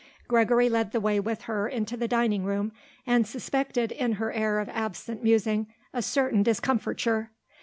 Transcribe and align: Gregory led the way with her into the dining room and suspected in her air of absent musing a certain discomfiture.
Gregory 0.27 0.67
led 0.67 0.91
the 0.93 0.99
way 0.99 1.19
with 1.19 1.43
her 1.43 1.67
into 1.67 1.95
the 1.95 2.07
dining 2.07 2.43
room 2.43 2.71
and 3.05 3.27
suspected 3.27 3.91
in 3.91 4.13
her 4.13 4.31
air 4.33 4.57
of 4.57 4.67
absent 4.69 5.21
musing 5.23 5.67
a 5.93 6.01
certain 6.01 6.41
discomfiture. 6.41 7.29